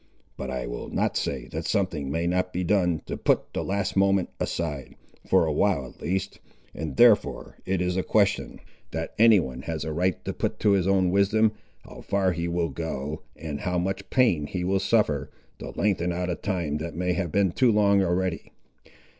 [0.35, 3.95] But I will not say that something may not be done to put the last
[3.95, 4.95] moment aside,
[5.29, 6.39] for a while at least,
[6.73, 10.71] and therefore it is a question, that any one has a right to put to
[10.71, 11.51] his own wisdom,
[11.83, 15.29] how far he will go, and how much pain he will suffer,
[15.59, 18.51] to lengthen out a time that may have been too long already.